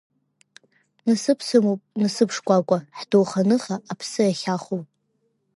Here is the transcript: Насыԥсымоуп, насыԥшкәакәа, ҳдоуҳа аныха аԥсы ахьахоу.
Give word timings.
Насыԥсымоуп, 1.05 1.81
насыԥшкәакәа, 2.01 2.77
ҳдоуҳа 2.97 3.41
аныха 3.43 3.75
аԥсы 3.91 4.21
ахьахоу. 4.31 4.81